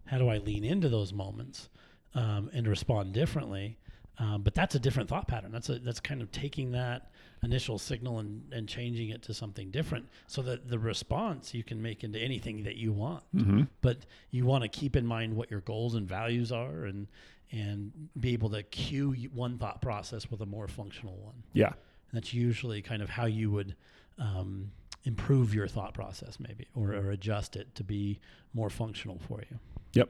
How 0.05 0.19
do 0.19 0.29
I 0.29 0.37
lean 0.37 0.63
into 0.63 0.91
those 0.91 1.11
moments 1.15 1.71
um, 2.15 2.51
and 2.53 2.69
respond 2.69 3.15
differently? 3.15 3.79
Um, 4.19 4.43
but 4.43 4.53
that's 4.53 4.75
a 4.75 4.79
different 4.79 5.09
thought 5.09 5.27
pattern. 5.27 5.53
That's 5.53 5.71
a 5.71 5.79
that's 5.79 6.01
kind 6.01 6.21
of 6.21 6.33
taking 6.33 6.73
that 6.73 7.13
initial 7.43 7.79
signal 7.79 8.19
and, 8.19 8.43
and 8.53 8.69
changing 8.69 9.09
it 9.09 9.23
to 9.23 9.33
something 9.33 9.71
different, 9.71 10.07
so 10.27 10.43
that 10.43 10.69
the 10.69 10.79
response 10.79 11.55
you 11.55 11.65
can 11.65 11.81
make 11.81 12.05
into 12.05 12.19
anything 12.19 12.65
that 12.65 12.77
you 12.77 12.93
want 12.93 13.23
Mm-hmm. 13.35 13.63
but 13.81 14.05
you 14.33 14.45
want 14.45 14.65
to 14.65 14.69
keep 14.69 14.97
in 14.97 15.07
mind 15.07 15.35
what 15.35 15.51
your 15.51 15.61
goals 15.63 15.95
and 15.95 16.07
values 16.07 16.53
are 16.53 16.85
and 16.85 17.07
and 17.51 17.91
be 18.21 18.35
able 18.35 18.51
to 18.51 18.63
cue 18.65 19.13
one 19.33 19.57
thought 19.57 19.81
process 19.81 20.31
with 20.31 20.43
a 20.43 20.47
more 20.47 20.69
functional 20.69 21.17
one 21.17 21.43
Yeah. 21.55 21.73
That's 22.17 22.33
usually 22.35 22.81
kind 22.83 23.03
of 23.03 23.11
how 23.11 23.27
you 23.27 23.51
would 23.51 23.75
um, 24.19 24.71
improve 25.05 25.55
your 25.55 25.67
thought 25.69 25.93
process 25.95 26.39
maybe 26.41 26.67
or, 26.75 26.93
or 26.95 27.11
adjust 27.11 27.57
it 27.57 27.75
to 27.75 27.85
be 27.85 28.21
more 28.55 28.71
functional 28.71 29.19
for 29.19 29.43
you 29.51 29.59
Yep. 29.95 30.09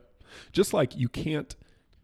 Just 0.52 0.73
like 0.73 0.97
you 0.97 1.09
can't, 1.09 1.55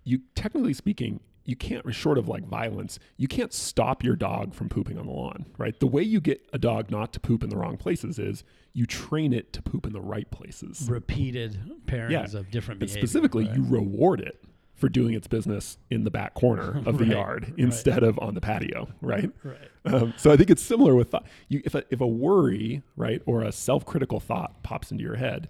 you 0.04 0.20
technically 0.34 0.74
speaking, 0.74 1.20
you 1.46 1.56
can't, 1.56 1.92
short 1.94 2.18
of 2.18 2.28
like 2.28 2.44
violence, 2.46 2.98
you 3.16 3.26
can't 3.26 3.52
stop 3.54 4.04
your 4.04 4.14
dog 4.16 4.54
from 4.54 4.68
pooping 4.68 4.98
on 4.98 5.06
the 5.06 5.12
lawn, 5.12 5.46
right? 5.56 5.78
The 5.80 5.86
way 5.86 6.02
you 6.02 6.20
get 6.20 6.46
a 6.52 6.58
dog 6.58 6.90
not 6.90 7.12
to 7.14 7.20
poop 7.20 7.42
in 7.42 7.48
the 7.48 7.56
wrong 7.56 7.76
places 7.78 8.18
is 8.18 8.44
you 8.74 8.84
train 8.86 9.32
it 9.32 9.52
to 9.54 9.62
poop 9.62 9.86
in 9.86 9.92
the 9.94 10.00
right 10.02 10.30
places. 10.30 10.86
repeated 10.90 11.58
pairings 11.86 12.10
Yeah. 12.34 12.38
of 12.40 12.50
different 12.50 12.80
behavior 12.80 13.00
specifically, 13.00 13.46
right? 13.46 13.56
you 13.56 13.64
reward 13.64 14.20
it 14.20 14.44
for 14.80 14.88
doing 14.88 15.14
its 15.14 15.26
business 15.28 15.78
in 15.90 16.04
the 16.04 16.10
back 16.10 16.34
corner 16.34 16.78
of 16.86 16.98
the 16.98 17.04
Right, 17.04 17.08
yard 17.12 17.44
right. 17.50 17.58
instead 17.58 18.02
of 18.02 18.18
on 18.18 18.34
the 18.34 18.40
patio, 18.40 18.88
right? 19.00 19.30
right 19.44 19.58
Um, 19.84 20.14
so 20.16 20.32
I 20.32 20.36
think 20.36 20.50
it's 20.50 20.62
similar 20.62 20.94
with 20.94 21.10
thought. 21.10 21.26
You, 21.48 21.60
if 21.64 21.74
a, 21.74 21.84
if 21.90 22.00
a 22.00 22.06
worry, 22.06 22.82
right, 22.96 23.22
or 23.26 23.42
a 23.42 23.52
self-critical 23.52 24.18
thought 24.20 24.62
pops 24.62 24.90
into 24.90 25.04
your 25.04 25.16
head, 25.16 25.48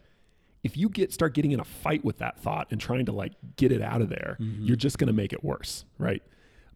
if 0.62 0.76
you 0.76 0.88
get 0.90 1.12
start 1.12 1.32
getting 1.34 1.52
in 1.52 1.60
a 1.60 1.64
fight 1.64 2.04
with 2.04 2.18
that 2.18 2.38
thought 2.38 2.66
and 2.70 2.80
trying 2.80 3.06
to 3.06 3.12
like 3.12 3.32
get 3.56 3.72
it 3.72 3.80
out 3.80 4.02
of 4.02 4.08
there, 4.10 4.36
Mhm. 4.40 4.66
you're 4.66 4.76
just 4.76 4.98
going 4.98 5.06
to 5.08 5.12
make 5.14 5.32
it 5.32 5.42
worse, 5.42 5.84
right? 5.98 6.22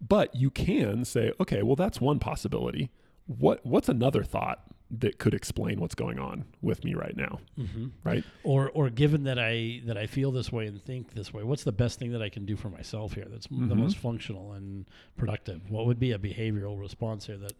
But 0.06 0.34
you 0.34 0.50
can 0.50 1.04
say, 1.04 1.32
okay, 1.40 1.62
well 1.62 1.76
that's 1.76 2.00
one 2.00 2.18
possibility. 2.18 2.90
What 3.26 3.64
what's 3.66 3.88
another 3.88 4.22
thought 4.22 4.60
that 4.90 5.18
could 5.18 5.34
explain 5.34 5.80
what's 5.80 5.94
going 5.94 6.18
on 6.18 6.44
with 6.62 6.84
me 6.84 6.94
right 6.94 7.16
now, 7.16 7.40
hmm 7.56 7.86
right? 8.04 8.24
or 8.42 8.70
or 8.70 8.90
given 8.90 9.24
that 9.24 9.38
I 9.38 9.80
that 9.86 9.96
I 9.96 10.06
feel 10.06 10.30
this 10.30 10.52
way 10.52 10.66
and 10.66 10.82
think 10.84 11.14
this 11.14 11.32
way, 11.32 11.42
what's 11.42 11.64
the 11.64 11.72
best 11.72 11.98
thing 11.98 12.12
that 12.12 12.22
I 12.22 12.28
can 12.28 12.44
do 12.44 12.56
for 12.56 12.68
myself 12.68 13.14
here 13.14 13.26
that's 13.28 13.48
m 13.50 13.68
the 13.68 13.74
most 13.74 13.96
functional 13.96 14.52
and 14.52 14.86
productive? 15.16 15.70
What 15.70 15.86
would 15.86 15.98
be 15.98 16.12
a 16.12 16.18
behavioral 16.18 16.78
response 16.78 17.26
here 17.26 17.38
that 17.38 17.54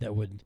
that 0.00 0.14
would 0.14 0.42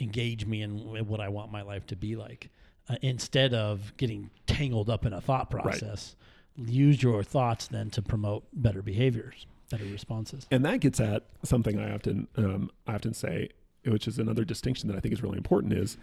engage 0.00 0.46
me 0.46 0.62
in 0.62 1.06
what 1.06 1.20
I 1.20 1.28
want 1.28 1.52
my 1.52 1.62
life 1.62 1.86
to 1.86 1.96
be 1.96 2.16
like, 2.16 2.50
uh, 2.88 2.96
instead 3.02 3.54
of 3.54 3.96
getting 3.96 4.30
tangled 4.46 4.90
up 4.90 5.04
in 5.06 5.12
a 5.12 5.20
thought 5.20 5.50
process? 5.50 6.16
Use 6.56 7.02
your 7.02 7.22
thoughts 7.22 7.66
then 7.66 7.90
to 7.90 8.00
promote 8.02 8.44
better 8.52 8.80
behaviors, 8.80 9.46
better 9.70 9.84
responses. 9.86 10.46
And 10.50 10.64
that 10.64 10.80
gets 10.80 11.00
at 11.00 11.26
something 11.42 11.78
I 11.78 11.92
often 11.92 12.28
um, 12.36 12.70
I 12.86 12.94
often 12.94 13.12
say, 13.12 13.50
which 13.86 14.06
is 14.08 14.18
another 14.18 14.44
distinction 14.44 14.88
that 14.88 14.96
I 14.96 15.00
think 15.00 15.12
is 15.14 15.22
really 15.22 15.36
important, 15.38 15.72
is 15.72 15.96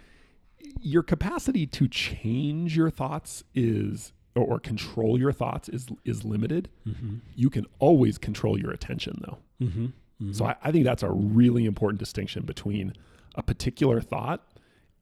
your 0.80 1.04
capacity 1.04 1.66
to 1.68 1.88
change 1.88 2.76
your 2.78 2.90
thoughts 2.90 3.44
is 3.56 4.14
or, 4.36 4.44
or 4.44 4.60
control 4.60 5.20
your 5.20 5.32
thoughts 5.34 5.68
is 5.70 5.88
is 6.06 6.24
limited. 6.24 6.70
Mm-hmm. 6.88 7.16
You 7.36 7.50
can 7.50 7.66
always 7.80 8.18
control 8.18 8.60
your 8.60 8.72
attention 8.72 9.22
though. 9.26 9.38
Mm-hmm. 9.66 10.32
So 10.34 10.46
I, 10.46 10.56
I 10.64 10.72
think 10.72 10.86
that's 10.86 11.02
a 11.02 11.10
really 11.10 11.66
important 11.66 12.00
distinction 12.00 12.44
between 12.46 12.94
a 13.34 13.42
particular 13.42 14.02
thought 14.02 14.46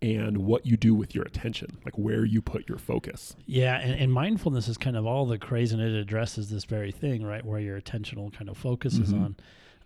and 0.01 0.38
what 0.38 0.65
you 0.65 0.77
do 0.77 0.95
with 0.95 1.13
your 1.13 1.25
attention, 1.25 1.77
like 1.83 1.98
where 1.98 2.24
you 2.24 2.41
put 2.41 2.69
your 2.69 2.77
focus. 2.77 3.36
Yeah, 3.45 3.77
and, 3.81 4.00
and 4.00 4.13
mindfulness 4.13 4.69
is 4.69 4.77
kind 4.77 4.95
of 4.95 5.05
all 5.05 5.25
the 5.25 5.38
craze, 5.38 5.74
and 5.74 5.81
it 5.81 5.93
addresses 5.93 6.50
this 6.50 6.63
very 6.63 6.93
thing, 6.93 7.21
right, 7.25 7.43
where 7.43 7.59
your 7.59 7.79
attentional 7.81 8.31
kind 8.31 8.50
of 8.50 8.57
focuses 8.57 9.12
Mhm. 9.12 9.21
on. 9.25 9.36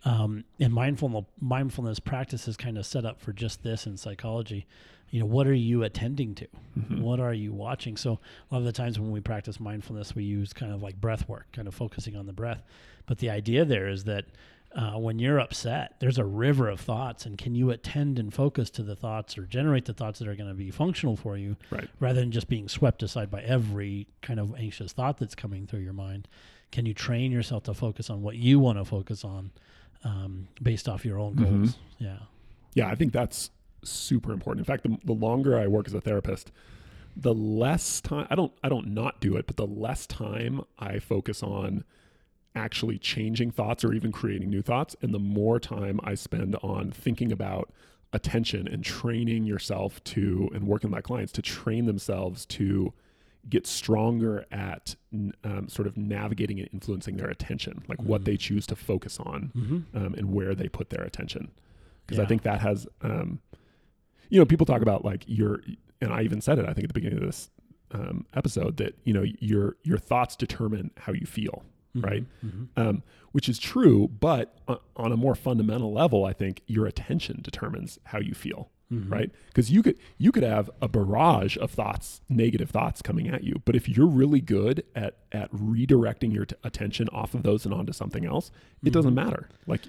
Um, 0.04 0.44
and 0.60 0.72
mindfulness 0.72 1.24
mindfulness 1.40 1.98
practice 1.98 2.46
is 2.46 2.56
kind 2.56 2.76
of 2.76 2.84
set 2.84 3.04
up 3.04 3.20
for 3.20 3.32
just 3.32 3.62
this 3.62 3.86
in 3.86 3.96
psychology. 3.96 4.66
You 5.10 5.20
know, 5.20 5.26
what 5.26 5.46
are 5.46 5.54
you 5.54 5.82
attending 5.84 6.34
to? 6.36 6.46
Mhm. 6.78 7.00
What 7.00 7.20
are 7.20 7.32
you 7.32 7.52
watching? 7.52 7.96
So 7.96 8.18
a 8.50 8.54
lot 8.54 8.58
of 8.58 8.64
the 8.64 8.72
times 8.72 8.98
when 8.98 9.12
we 9.12 9.20
practice 9.20 9.60
mindfulness, 9.60 10.14
we 10.14 10.24
use 10.24 10.52
kind 10.52 10.72
of 10.72 10.82
like 10.82 11.00
breath 11.00 11.28
work, 11.28 11.46
kind 11.52 11.68
of 11.68 11.74
focusing 11.74 12.16
on 12.16 12.26
the 12.26 12.32
breath. 12.32 12.62
But 13.06 13.18
the 13.18 13.30
idea 13.30 13.64
there 13.64 13.88
is 13.88 14.04
that 14.04 14.26
uh, 14.74 14.98
when 14.98 15.20
you're 15.20 15.38
upset, 15.38 15.94
there's 16.00 16.18
a 16.18 16.24
river 16.24 16.68
of 16.68 16.80
thoughts, 16.80 17.24
and 17.26 17.38
can 17.38 17.54
you 17.54 17.70
attend 17.70 18.18
and 18.18 18.34
focus 18.34 18.70
to 18.70 18.82
the 18.82 18.96
thoughts 18.96 19.38
or 19.38 19.46
generate 19.46 19.84
the 19.84 19.94
thoughts 19.94 20.18
that 20.18 20.26
are 20.26 20.34
going 20.34 20.48
to 20.48 20.54
be 20.54 20.72
functional 20.72 21.14
for 21.16 21.36
you, 21.36 21.56
Right. 21.70 21.88
rather 22.00 22.18
than 22.18 22.32
just 22.32 22.48
being 22.48 22.68
swept 22.68 23.00
aside 23.04 23.30
by 23.30 23.40
every 23.42 24.08
kind 24.20 24.40
of 24.40 24.52
anxious 24.56 24.92
thought 24.92 25.18
that's 25.18 25.36
coming 25.36 25.68
through 25.68 25.80
your 25.80 25.92
mind? 25.92 26.26
Can 26.72 26.86
you 26.86 26.92
train 26.94 27.30
yourself 27.30 27.62
to 27.64 27.74
focus 27.74 28.10
on 28.10 28.20
what 28.22 28.34
you 28.34 28.58
want 28.58 28.78
to 28.78 28.84
focus 28.84 29.24
on, 29.24 29.52
um, 30.04 30.48
based 30.62 30.88
off 30.88 31.04
your 31.04 31.18
own 31.18 31.34
Mhm. 31.34 31.60
goals? 31.62 31.78
Yeah. 31.98 32.18
Yeah, 32.74 32.88
I 32.88 32.94
think 32.94 33.12
that's 33.12 33.50
super 33.82 34.32
important. 34.32 34.66
In 34.66 34.72
fact, 34.72 34.82
the, 34.84 34.98
the 35.04 35.12
longer 35.14 35.58
I 35.58 35.66
work 35.66 35.86
as 35.86 35.94
a 35.94 36.00
therapist, 36.00 36.50
the 37.16 37.34
less 37.34 38.00
time 38.00 38.26
I 38.30 38.34
don't 38.34 38.52
I 38.62 38.68
don't 38.68 38.88
not 38.88 39.20
do 39.20 39.36
it, 39.36 39.46
but 39.46 39.56
the 39.56 39.66
less 39.66 40.06
time 40.06 40.62
I 40.78 40.98
focus 40.98 41.42
on 41.42 41.84
actually 42.56 42.98
changing 42.98 43.50
thoughts 43.50 43.84
or 43.84 43.92
even 43.92 44.12
creating 44.12 44.50
new 44.50 44.62
thoughts, 44.62 44.94
and 45.02 45.12
the 45.14 45.18
more 45.18 45.58
time 45.60 46.00
I 46.04 46.14
spend 46.14 46.56
on 46.62 46.90
thinking 46.90 47.30
about 47.32 47.72
attention 48.12 48.68
and 48.68 48.84
training 48.84 49.44
yourself 49.44 50.02
to 50.04 50.48
and 50.54 50.66
working 50.66 50.90
with 50.90 50.96
my 50.96 51.00
clients 51.00 51.32
to 51.32 51.42
train 51.42 51.86
themselves 51.86 52.46
to 52.46 52.92
get 53.48 53.66
stronger 53.66 54.44
at 54.50 54.96
n- 55.12 55.32
um, 55.44 55.68
sort 55.68 55.86
of 55.86 55.96
navigating 55.96 56.58
and 56.60 56.68
influencing 56.72 57.16
their 57.16 57.28
attention, 57.28 57.82
like 57.88 58.00
what 58.02 58.22
Mhm. 58.22 58.24
they 58.24 58.36
choose 58.36 58.66
to 58.68 58.76
focus 58.76 59.18
on 59.20 59.52
Mm-hmm. 59.54 59.96
um, 59.96 60.14
and 60.14 60.32
where 60.32 60.54
they 60.54 60.68
put 60.68 60.90
their 60.90 61.02
attention. 61.02 61.50
Because 62.06 62.18
I 62.18 62.26
think 62.26 62.42
that 62.42 62.60
has, 62.60 62.86
um, 63.02 63.40
you 64.30 64.38
know, 64.38 64.44
people 64.46 64.66
talk 64.66 64.82
about 64.82 65.04
like 65.04 65.24
your, 65.26 65.60
and 66.00 66.12
I 66.12 66.22
even 66.22 66.40
said 66.40 66.58
it, 66.58 66.64
I 66.66 66.72
think 66.72 66.84
at 66.84 66.88
the 66.88 66.94
beginning 66.94 67.18
of 67.18 67.24
this 67.24 67.50
um, 67.92 68.26
episode 68.34 68.76
that, 68.78 68.94
you 69.04 69.12
know, 69.12 69.24
your, 69.40 69.76
your 69.84 69.98
thoughts 69.98 70.34
determine 70.36 70.90
how 70.98 71.12
you 71.12 71.26
feel, 71.26 71.62
right? 71.94 72.24
Mm-hmm. 72.44 72.64
um, 72.76 73.02
which 73.32 73.48
is 73.48 73.58
true. 73.58 74.08
But 74.08 74.56
uh, 74.68 74.76
on 74.96 75.12
a 75.12 75.16
more 75.16 75.34
fundamental 75.34 75.92
level, 75.92 76.24
I 76.24 76.32
think 76.32 76.62
your 76.66 76.86
attention 76.86 77.40
determines 77.42 77.98
how 78.04 78.18
you 78.20 78.34
feel, 78.34 78.70
Mm-hmm. 78.92 79.12
right? 79.12 79.30
Because 79.48 79.70
you 79.70 79.82
could, 79.82 79.98
you 80.18 80.30
could 80.30 80.42
have 80.42 80.70
a 80.82 80.88
barrage 80.88 81.56
of 81.56 81.70
thoughts, 81.70 82.20
negative 82.28 82.70
thoughts 82.70 83.00
coming 83.02 83.28
at 83.28 83.42
you. 83.42 83.54
But 83.64 83.74
if 83.76 83.88
you're 83.88 84.06
really 84.06 84.40
good 84.42 84.84
at, 84.94 85.16
at 85.32 85.50
redirecting 85.52 86.32
your 86.34 86.44
t- 86.44 86.54
attention 86.62 87.08
off 87.08 87.34
of 87.34 87.42
those 87.44 87.64
and 87.64 87.72
onto 87.74 87.92
something 87.92 88.26
else, 88.26 88.50
it 88.84 88.92
doesn't 88.92 89.12
Mhm. 89.12 89.24
matter. 89.24 89.48
Like, 89.66 89.80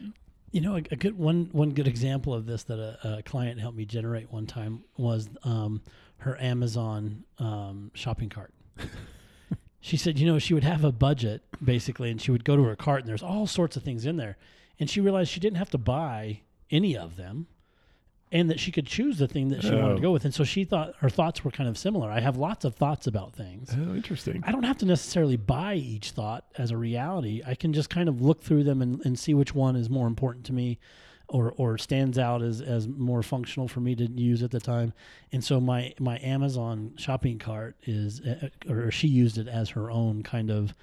You 0.52 0.62
know, 0.62 0.76
a, 0.76 0.84
a 0.92 0.96
good 0.96 1.18
one 1.18 1.50
one 1.52 1.72
good 1.72 1.88
example 1.88 2.34
of 2.34 2.46
this 2.46 2.64
that 2.64 2.80
a, 2.80 3.18
a 3.18 3.24
client 3.24 3.60
helped 3.60 3.78
me 3.78 3.84
generate 3.86 4.32
one 4.32 4.46
time 4.48 4.84
was 4.98 5.28
um, 5.44 5.82
her 6.20 6.42
Amazon 6.42 7.26
um, 7.38 7.92
shopping 7.94 8.30
cart. 8.30 8.54
she 9.82 9.98
said, 9.98 10.18
you 10.18 10.26
know, 10.26 10.40
she 10.40 10.54
would 10.54 10.64
have 10.64 10.84
a 10.84 10.92
budget 10.92 11.44
basically, 11.64 12.10
and 12.10 12.22
she 12.22 12.32
would 12.32 12.44
go 12.46 12.56
to 12.56 12.64
her 12.64 12.76
cart, 12.76 13.02
and 13.02 13.10
there's 13.10 13.24
all 13.24 13.46
sorts 13.48 13.76
of 13.76 13.84
things 13.84 14.06
in 14.06 14.18
there, 14.18 14.38
and 14.80 14.90
she 14.90 15.02
realized 15.02 15.30
she 15.32 15.40
didn't 15.40 15.58
have 15.58 15.70
to 15.72 15.78
buy 15.78 16.40
any 16.72 16.98
of 16.98 17.18
them, 17.18 17.48
and 18.32 18.50
that 18.50 18.60
she 18.60 18.72
could 18.72 18.86
choose 18.88 19.18
the 19.20 19.28
thing 19.28 19.50
that 19.50 19.62
she 19.62 19.70
wanted 19.70 19.92
Oh. 19.92 19.96
to 19.96 20.02
go 20.02 20.12
with. 20.12 20.26
And 20.26 20.34
so 20.34 20.44
she 20.44 20.64
thought 20.66 20.96
her 21.00 21.10
thoughts 21.10 21.44
were 21.46 21.52
kind 21.52 21.70
of 21.70 21.78
similar. 21.78 22.10
I 22.10 22.20
have 22.20 22.38
lots 22.38 22.66
of 22.66 22.76
thoughts 22.76 23.08
about 23.08 23.34
things. 23.34 23.70
oh, 23.78 23.96
interesting. 23.96 24.44
I 24.46 24.52
don't 24.52 24.64
have 24.64 24.78
to 24.80 24.86
necessarily 24.86 25.38
buy 25.38 25.76
each 25.76 26.12
thought 26.12 26.46
as 26.58 26.72
a 26.72 26.78
reality. 26.78 27.42
I 27.46 27.56
can 27.56 27.72
just 27.72 27.90
kind 27.90 28.10
of 28.10 28.22
look 28.22 28.42
through 28.42 28.64
them 28.64 28.82
and, 28.82 29.00
and 29.06 29.18
see 29.18 29.34
which 29.34 29.54
one 29.54 29.76
is 29.76 29.90
more 29.90 30.08
important 30.08 30.46
to 30.48 30.54
me 30.54 30.80
or, 31.28 31.54
or 31.58 31.78
stands 31.78 32.18
out 32.20 32.42
as, 32.42 32.62
as 32.62 32.88
more 32.88 33.24
functional 33.24 33.68
for 33.68 33.80
me 33.80 33.96
to 33.96 34.06
use 34.12 34.44
at 34.44 34.52
the 34.52 34.60
time. 34.60 34.94
And 35.32 35.44
so 35.44 35.60
my, 35.60 35.94
my 36.00 36.20
Amazon 36.20 36.94
shopping 36.98 37.38
cart 37.40 37.76
is, 37.84 38.22
uh, 38.22 38.50
or 38.70 38.92
she 38.92 39.08
used 39.08 39.38
it 39.38 39.48
as 39.48 39.70
her 39.70 39.90
own 39.90 40.22
kind 40.24 40.50
of 40.52 40.74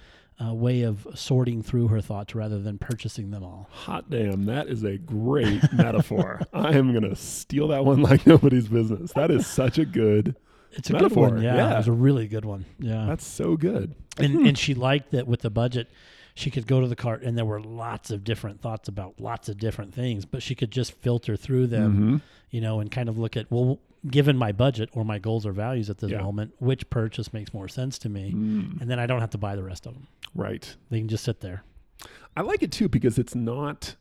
uh, 0.43 0.53
way 0.53 0.81
of 0.83 1.05
sorting 1.15 1.61
through 1.61 1.87
her 1.89 2.01
thoughts 2.01 2.33
rather 2.35 2.59
than 2.59 2.77
purchasing 2.77 3.31
them 3.31 3.43
all. 3.43 3.67
Hot 3.71 4.09
damn, 4.09 4.45
that 4.45 4.67
is 4.67 4.83
a 4.83 4.97
great 4.97 5.61
metaphor. 5.73 6.41
I 6.53 6.73
am 6.77 6.91
going 6.91 7.07
to 7.09 7.15
steal 7.15 7.67
that 7.69 7.85
one 7.85 8.01
like 8.01 8.25
nobody's 8.25 8.67
business. 8.67 9.11
That 9.13 9.31
is 9.31 9.45
such 9.45 9.77
a 9.77 9.85
good, 9.85 10.35
It's 10.71 10.89
a 10.89 10.93
Metaphor, 10.93 11.27
good 11.27 11.33
one. 11.35 11.43
Yeah, 11.43 11.55
yeah. 11.55 11.73
It 11.75 11.77
was 11.77 11.87
a 11.87 11.91
really 11.93 12.27
good 12.27 12.45
one. 12.45 12.65
Yeah. 12.79 13.05
that's 13.07 13.25
so 13.25 13.55
good. 13.57 13.93
and 14.17 14.47
and 14.47 14.57
she 14.57 14.73
liked 14.73 15.11
that 15.11 15.27
with 15.27 15.41
the 15.41 15.49
budget 15.49 15.89
she 16.35 16.49
could 16.49 16.65
go 16.65 16.81
to 16.81 16.87
the 16.87 16.95
cart 16.95 17.21
and 17.21 17.37
there 17.37 17.45
were 17.45 17.61
lots 17.61 18.09
of 18.09 18.23
different 18.23 18.59
thoughts 18.59 18.87
about 18.89 19.19
lots 19.19 19.49
of 19.49 19.57
different 19.59 19.93
things 19.93 20.25
but 20.25 20.41
she 20.41 20.55
could 20.55 20.71
just 20.71 20.91
filter 20.93 21.35
through 21.35 21.67
them 21.67 21.95
Mhm. 21.95 22.21
you 22.49 22.59
know 22.59 22.79
and 22.79 22.89
kind 22.91 23.07
of 23.07 23.19
look 23.19 23.37
at 23.37 23.51
well 23.51 23.77
given 24.09 24.37
my 24.37 24.51
budget 24.51 24.89
or 24.93 25.05
my 25.05 25.17
goals 25.19 25.45
or 25.45 25.51
values 25.53 25.89
at 25.89 25.97
this 25.99 26.11
Yeah. 26.11 26.21
moment 26.21 26.53
which 26.59 26.89
purchase 26.89 27.31
makes 27.33 27.53
more 27.53 27.67
sense 27.67 27.97
to 27.99 28.09
me 28.09 28.33
Mm, 28.33 28.81
and 28.81 28.89
then 28.89 28.99
i 28.99 29.05
don't 29.05 29.21
have 29.21 29.29
to 29.31 29.37
buy 29.37 29.55
the 29.55 29.63
rest 29.63 29.85
of 29.85 29.93
them 29.93 30.07
right. 30.35 30.75
they 30.89 30.99
can 30.99 31.07
just 31.07 31.23
sit 31.23 31.41
there 31.41 31.63
I 32.35 32.41
like 32.41 32.63
it 32.63 32.71
too 32.71 32.89
because 32.89 33.17
it's 33.17 33.35
not 33.35 33.95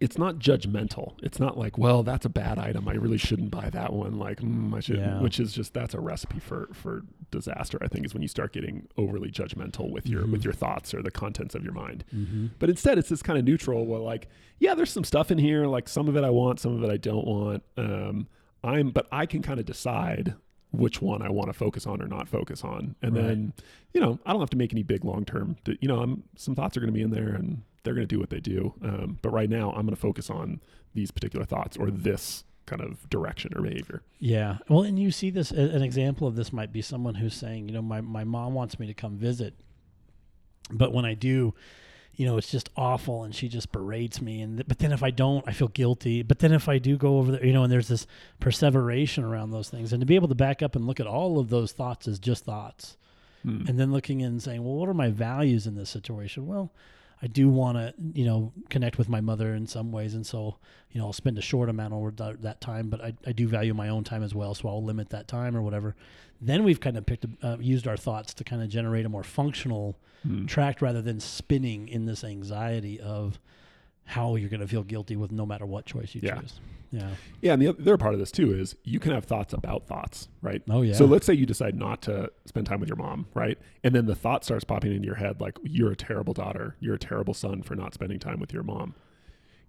it's 0.00 0.18
not 0.18 0.36
judgmental. 0.38 1.14
It's 1.22 1.40
not 1.40 1.56
like, 1.56 1.78
well, 1.78 2.02
that's 2.02 2.26
a 2.26 2.28
bad 2.28 2.58
item. 2.58 2.86
I 2.88 2.94
really 2.94 3.16
shouldn't 3.16 3.50
buy 3.52 3.70
that 3.70 3.92
one. 3.92 4.18
Like, 4.18 4.40
mm, 4.40 4.74
I 4.74 4.80
should, 4.80 4.96
Yeah. 4.98 5.20
which 5.22 5.40
is 5.40 5.52
just 5.54 5.72
that's 5.72 5.94
a 5.94 6.00
recipe 6.00 6.40
for 6.40 6.68
for 6.74 7.04
disaster. 7.30 7.78
I 7.80 7.88
think 7.88 8.04
is 8.04 8.12
when 8.12 8.20
you 8.20 8.28
start 8.28 8.52
getting 8.52 8.86
overly 8.98 9.30
judgmental 9.30 9.90
with 9.90 10.06
your 10.06 10.24
Mhm. 10.24 10.32
with 10.32 10.44
your 10.44 10.52
thoughts 10.52 10.92
or 10.92 11.00
the 11.02 11.10
contents 11.10 11.54
of 11.54 11.64
your 11.64 11.72
mind. 11.72 12.04
mm-hmm. 12.14 12.48
But 12.58 12.68
instead, 12.70 12.98
it's 12.98 13.08
this 13.08 13.22
kind 13.22 13.38
of 13.38 13.44
neutral. 13.46 13.86
Where 13.86 14.00
like, 14.00 14.28
yeah, 14.58 14.74
there's 14.74 14.90
some 14.90 15.04
stuff 15.04 15.30
in 15.30 15.38
here. 15.38 15.66
Like 15.66 15.88
some 15.88 16.06
of 16.08 16.16
it 16.16 16.24
I 16.24 16.30
want, 16.30 16.60
some 16.60 16.74
of 16.76 16.82
it 16.84 16.90
I 16.92 16.98
don't 16.98 17.26
want. 17.26 17.62
Um, 17.78 18.26
I'm, 18.64 18.90
but 18.90 19.06
I 19.12 19.26
can 19.26 19.42
kind 19.42 19.60
of 19.60 19.66
decide 19.66 20.34
which 20.72 21.00
one 21.00 21.22
I 21.22 21.30
want 21.30 21.48
to 21.48 21.52
focus 21.52 21.86
on 21.86 22.02
or 22.02 22.08
not 22.08 22.28
focus 22.28 22.64
on, 22.64 22.96
and 23.02 23.14
Right. 23.14 23.22
then 23.26 23.52
you 23.92 24.00
know 24.00 24.18
I 24.26 24.32
don't 24.32 24.40
have 24.40 24.50
to 24.50 24.56
make 24.56 24.72
any 24.72 24.82
big 24.82 25.04
long 25.04 25.24
term. 25.24 25.56
You 25.80 25.86
know, 25.88 26.00
I'm 26.00 26.24
some 26.36 26.54
thoughts 26.54 26.76
are 26.76 26.80
going 26.80 26.92
to 26.92 26.96
be 26.96 27.02
in 27.02 27.10
there 27.10 27.28
and 27.28 27.62
they're 27.84 27.94
going 27.94 28.06
to 28.08 28.14
do 28.14 28.18
what 28.18 28.30
they 28.30 28.40
do. 28.40 28.72
Um, 28.82 29.18
but 29.22 29.30
right 29.30 29.50
now, 29.50 29.68
I'm 29.70 29.82
going 29.84 29.94
to 29.94 29.96
focus 30.00 30.30
on 30.30 30.60
these 30.94 31.10
particular 31.10 31.44
thoughts 31.44 31.76
or 31.76 31.90
this 31.90 32.44
kind 32.66 32.80
of 32.80 33.08
direction 33.10 33.52
or 33.54 33.60
behavior. 33.60 34.00
Yeah. 34.18 34.56
Well, 34.70 34.84
and 34.84 34.98
you 34.98 35.10
see 35.10 35.28
this, 35.28 35.50
an 35.50 35.82
example 35.82 36.26
of 36.26 36.34
this 36.34 36.50
might 36.50 36.72
be 36.72 36.80
someone 36.80 37.16
who's 37.16 37.34
saying, 37.34 37.68
you 37.68 37.74
know, 37.74 37.82
my, 37.82 38.00
my 38.00 38.24
mom 38.24 38.54
wants 38.54 38.78
me 38.78 38.86
to 38.86 38.94
come 38.94 39.18
visit, 39.18 39.52
but 40.70 40.94
when 40.94 41.04
I 41.04 41.12
do, 41.12 41.52
you 42.16 42.26
know, 42.26 42.36
it's 42.36 42.50
just 42.50 42.70
awful 42.76 43.24
and 43.24 43.34
she 43.34 43.48
just 43.48 43.72
berates 43.72 44.20
me. 44.20 44.40
And, 44.40 44.58
th- 44.58 44.68
but 44.68 44.78
then 44.78 44.92
if 44.92 45.02
I 45.02 45.10
don't, 45.10 45.42
I 45.48 45.52
feel 45.52 45.68
guilty. 45.68 46.22
But 46.22 46.38
then 46.38 46.52
if 46.52 46.68
I 46.68 46.78
do 46.78 46.96
go 46.96 47.18
over 47.18 47.32
there, 47.32 47.44
you 47.44 47.52
know, 47.52 47.62
and 47.64 47.72
there's 47.72 47.88
this 47.88 48.06
perseveration 48.40 49.24
around 49.24 49.50
those 49.50 49.68
things 49.68 49.92
and 49.92 50.00
to 50.00 50.06
be 50.06 50.14
able 50.14 50.28
to 50.28 50.34
back 50.34 50.62
up 50.62 50.76
and 50.76 50.86
look 50.86 51.00
at 51.00 51.06
all 51.06 51.38
of 51.38 51.48
those 51.50 51.72
thoughts 51.72 52.06
as 52.06 52.18
just 52.18 52.44
thoughts 52.44 52.96
Hmm. 53.42 53.66
and 53.68 53.78
then 53.78 53.92
looking 53.92 54.20
in 54.22 54.28
and 54.28 54.42
saying, 54.42 54.64
well, 54.64 54.74
what 54.74 54.88
are 54.88 54.94
my 54.94 55.10
values 55.10 55.66
in 55.66 55.74
this 55.74 55.90
situation? 55.90 56.46
Well, 56.46 56.72
I 57.22 57.26
do 57.26 57.48
want 57.48 57.78
to, 57.78 57.94
you 58.12 58.24
know, 58.24 58.52
connect 58.68 58.98
with 58.98 59.08
my 59.08 59.20
mother 59.20 59.54
in 59.54 59.66
some 59.66 59.92
ways, 59.92 60.14
and 60.14 60.26
so, 60.26 60.56
you 60.90 61.00
know, 61.00 61.06
I'll 61.06 61.12
spend 61.12 61.38
a 61.38 61.42
short 61.42 61.68
amount 61.68 61.94
over 61.94 62.10
that, 62.12 62.42
that 62.42 62.60
time, 62.60 62.88
but 62.90 63.00
I, 63.02 63.14
I 63.26 63.32
do 63.32 63.48
value 63.48 63.72
my 63.74 63.88
own 63.88 64.04
time 64.04 64.22
as 64.22 64.34
well, 64.34 64.54
so 64.54 64.68
I'll 64.68 64.82
limit 64.84 65.10
that 65.10 65.26
time 65.28 65.56
or 65.56 65.62
whatever. 65.62 65.94
Then 66.40 66.64
we've 66.64 66.80
kind 66.80 66.96
of 66.96 67.06
picked, 67.06 67.24
a- 67.24 67.46
uh, 67.46 67.56
used 67.60 67.86
our 67.88 67.96
thoughts 67.96 68.34
to 68.34 68.44
kind 68.44 68.62
of 68.62 68.68
generate 68.68 69.06
a 69.06 69.08
more 69.08 69.24
functional 69.24 69.96
Hmm. 70.22 70.46
tract 70.46 70.80
rather 70.80 71.02
than 71.02 71.20
spinning 71.20 71.86
in 71.86 72.06
this 72.06 72.24
anxiety 72.24 72.98
of 72.98 73.38
how 74.04 74.36
you're 74.36 74.48
going 74.50 74.60
to 74.60 74.68
feel 74.68 74.82
guilty 74.82 75.16
with 75.16 75.32
no 75.32 75.46
matter 75.46 75.64
what 75.66 75.86
choice 75.86 76.14
you 76.14 76.20
Yeah. 76.24 76.40
choose. 76.40 76.60
Yeah. 76.90 77.10
Yeah, 77.40 77.54
and 77.54 77.62
the 77.62 77.68
other 77.68 77.96
part 77.98 78.14
of 78.14 78.20
this 78.20 78.30
too 78.30 78.52
is 78.52 78.76
you 78.84 79.00
can 79.00 79.10
have 79.12 79.24
thoughts 79.24 79.52
about 79.52 79.86
thoughts, 79.88 80.28
right? 80.42 80.62
Oh 80.70 80.82
yeah. 80.82 80.94
So 80.94 81.06
let's 81.06 81.26
say 81.26 81.34
you 81.34 81.44
decide 81.46 81.74
not 81.74 82.02
to 82.02 82.30
spend 82.46 82.66
time 82.66 82.78
with 82.78 82.88
your 82.88 82.96
mom, 82.96 83.26
right? 83.34 83.58
And 83.82 83.94
then 83.94 84.06
the 84.06 84.14
thought 84.14 84.44
starts 84.44 84.62
popping 84.64 84.92
into 84.92 85.06
your 85.06 85.16
head 85.16 85.40
like, 85.40 85.58
you're 85.64 85.90
a 85.90 85.96
terrible 85.96 86.34
daughter, 86.34 86.76
you're 86.78 86.94
a 86.94 86.98
terrible 86.98 87.34
son 87.34 87.62
for 87.62 87.74
not 87.74 87.94
spending 87.94 88.20
time 88.20 88.38
with 88.38 88.52
your 88.52 88.62
mom. 88.62 88.94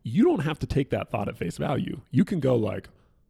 You 0.03 0.23
don't 0.23 0.41
have 0.41 0.59
to 0.59 0.67
take 0.67 0.91
that 0.91 1.09
thought 1.09 1.27
at 1.27 1.35
face 1.37 1.57
value. 1.57 2.01
You 2.11 2.25
can 2.25 2.39
go 2.39 2.55
like, 2.55 2.89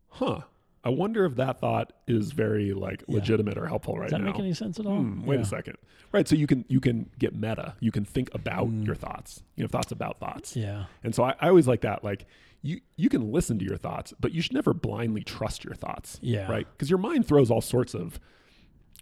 huh, 0.10 0.42
I 0.86 0.90
wonder 0.90 1.26
if 1.26 1.36
that 1.38 1.60
thought 1.60 1.92
is 2.08 2.32
very 2.32 2.74
like 2.74 3.04
Yeah. 3.08 3.16
legitimate 3.16 3.58
or 3.58 3.66
helpful 3.68 3.96
right 3.96 4.02
now. 4.12 4.18
Does 4.18 4.20
that 4.20 4.20
now. 4.26 4.32
make 4.32 4.40
any 4.40 4.54
sense 4.54 4.80
at 4.80 4.86
all? 4.86 5.00
Hmm, 5.00 5.26
wait 5.26 5.38
Yeah. 5.38 5.42
a 5.42 5.46
second. 5.46 5.78
Right. 6.12 6.28
So 6.28 6.36
you 6.36 6.48
can 6.48 6.64
you 6.70 6.80
can 6.80 7.10
get 7.20 7.34
meta. 7.36 7.74
You 7.80 7.92
can 7.92 8.06
think 8.06 8.30
about 8.34 8.68
Mm. 8.70 8.86
your 8.86 8.96
thoughts. 8.96 9.44
You 9.56 9.64
know, 9.64 9.68
thoughts 9.68 9.92
about 9.92 10.20
thoughts. 10.20 10.56
Yeah. 10.56 10.86
And 11.04 11.14
so 11.16 11.24
I, 11.24 11.34
I 11.42 11.50
always 11.50 11.68
like 11.68 11.82
that. 11.82 12.04
Like 12.04 12.26
you 12.62 12.80
you 12.96 13.10
can 13.10 13.32
listen 13.32 13.58
to 13.60 13.66
your 13.66 13.78
thoughts, 13.78 14.14
but 14.20 14.32
you 14.32 14.42
should 14.42 14.54
never 14.54 14.74
blindly 14.74 15.24
trust 15.24 15.64
your 15.66 15.74
thoughts. 15.76 16.20
Yeah. 16.22 16.50
Right. 16.50 16.68
Because 16.72 16.90
your 16.90 17.00
mind 17.00 17.28
throws 17.28 17.50
all 17.52 17.62
sorts 17.62 17.94
of 17.96 18.20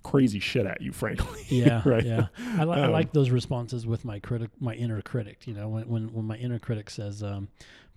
crazy 0.03 0.39
shit 0.39 0.65
at 0.65 0.81
you, 0.81 0.91
frankly. 0.91 1.41
Yeah, 1.49 1.81
Right. 1.85 2.05
Yeah, 2.05 2.27
I, 2.57 2.65
li- 2.65 2.77
I 2.77 2.85
Um, 2.85 2.91
like 2.91 3.13
those 3.13 3.29
responses 3.29 3.87
with 3.87 4.03
my 4.03 4.19
critic, 4.19 4.49
my 4.59 4.73
inner 4.73 5.01
critic. 5.01 5.47
You 5.47 5.53
know, 5.53 5.69
when 5.69 5.87
when 5.87 6.13
when 6.13 6.25
my 6.25 6.35
inner 6.37 6.59
critic 6.59 6.89
says, 6.89 7.23
um, 7.23 7.47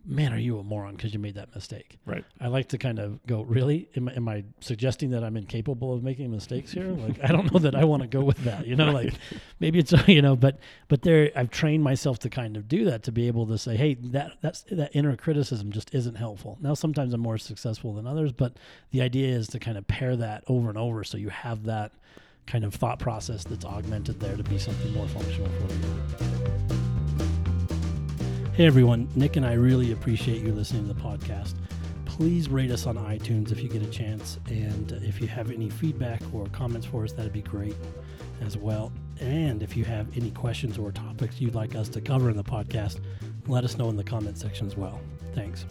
man, 0.06 0.32
are 0.32 0.38
you 0.38 0.58
a 0.58 0.62
moron 0.62 0.94
because 0.94 1.12
you 1.12 1.18
made 1.18 1.34
that 1.34 1.54
mistake? 1.54 1.98
Right. 2.06 2.24
I 2.40 2.46
like 2.48 2.68
to 2.68 2.78
kind 2.78 2.98
of 2.98 3.24
go, 3.26 3.42
really? 3.42 3.88
Am, 3.96 4.08
I- 4.08 4.12
am 4.14 4.28
I 4.28 4.44
suggesting 4.60 5.10
that 5.10 5.24
I'm 5.24 5.36
incapable 5.36 5.92
of 5.92 6.02
making 6.02 6.30
mistakes 6.30 6.72
here? 6.72 6.86
Like, 7.06 7.22
I 7.22 7.28
don't 7.28 7.52
know 7.52 7.58
that 7.60 7.74
I 7.74 7.84
want 7.84 8.02
to 8.02 8.08
go 8.08 8.22
with 8.22 8.38
that. 8.44 8.66
You 8.66 8.74
know, 8.74 8.90
like 8.90 9.12
maybe 9.60 9.78
it's 9.78 9.92
you 10.08 10.22
know, 10.22 10.34
but 10.34 10.58
but 10.88 11.02
there, 11.02 11.30
I've 11.36 11.50
trained 11.50 11.84
myself 11.84 12.18
to 12.20 12.30
kind 12.30 12.56
of 12.56 12.68
do 12.68 12.84
that 12.86 13.02
to 13.04 13.12
be 13.12 13.26
able 13.26 13.46
to 13.46 13.58
say, 13.58 13.76
hey, 13.76 13.94
that 13.94 14.32
that's 14.40 14.62
that 14.70 14.90
inner 14.94 15.16
criticism 15.16 15.70
just 15.72 15.94
isn't 15.94 16.14
helpful. 16.16 16.58
Now, 16.60 16.74
sometimes 16.74 17.12
I'm 17.12 17.20
more 17.20 17.38
successful 17.38 17.94
than 17.94 18.06
others, 18.06 18.32
but 18.32 18.56
the 18.90 19.02
idea 19.02 19.28
is 19.36 19.48
to 19.48 19.58
kind 19.58 19.76
of 19.76 19.86
pair 19.86 20.16
that 20.16 20.42
over 20.48 20.68
and 20.68 20.78
over, 20.78 21.04
so 21.04 21.16
you 21.18 21.28
have 21.28 21.64
that 21.64 21.92
kind 22.46 22.64
of 22.64 22.74
thought 22.74 22.98
process 22.98 23.44
that's 23.44 23.64
augmented 23.64 24.20
there 24.20 24.36
to 24.36 24.42
be 24.44 24.58
something 24.58 24.92
more 24.94 25.08
functional 25.08 25.48
for 25.48 25.72
you. 25.74 26.35
Hey 28.56 28.64
everyone, 28.64 29.06
Nick 29.14 29.36
and 29.36 29.44
I 29.44 29.52
really 29.52 29.92
appreciate 29.92 30.40
you 30.40 30.50
listening 30.50 30.88
to 30.88 30.94
the 30.94 30.98
podcast. 30.98 31.56
Please 32.06 32.48
rate 32.48 32.70
us 32.70 32.86
on 32.86 32.96
iTunes 32.96 33.52
if 33.52 33.62
you 33.62 33.68
get 33.68 33.82
a 33.82 33.90
chance. 33.90 34.38
And 34.46 34.92
if 34.92 35.20
you 35.20 35.28
have 35.28 35.50
any 35.50 35.68
feedback 35.68 36.22
or 36.32 36.46
comments 36.46 36.86
for 36.86 37.04
us, 37.04 37.12
that'd 37.12 37.34
be 37.34 37.42
great 37.42 37.76
as 38.40 38.56
well. 38.56 38.94
And 39.20 39.62
if 39.62 39.76
you 39.76 39.84
have 39.84 40.08
any 40.16 40.30
questions 40.30 40.78
or 40.78 40.90
topics 40.90 41.38
you'd 41.38 41.54
like 41.54 41.74
us 41.74 41.90
to 41.90 42.00
cover 42.00 42.30
in 42.30 42.36
the 42.38 42.44
podcast, 42.44 43.00
let 43.46 43.62
us 43.62 43.76
know 43.76 43.90
in 43.90 43.96
the 43.96 44.04
comment 44.04 44.38
section 44.38 44.66
as 44.66 44.74
well. 44.74 45.02
Thanks. 45.34 45.66